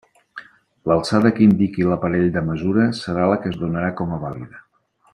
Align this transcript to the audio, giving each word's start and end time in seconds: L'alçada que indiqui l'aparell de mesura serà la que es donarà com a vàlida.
L'alçada 0.91 1.31
que 1.35 1.43
indiqui 1.49 1.85
l'aparell 1.91 2.31
de 2.39 2.43
mesura 2.49 2.89
serà 3.03 3.29
la 3.33 3.39
que 3.45 3.55
es 3.55 3.63
donarà 3.67 3.93
com 4.01 4.17
a 4.19 4.23
vàlida. 4.29 4.69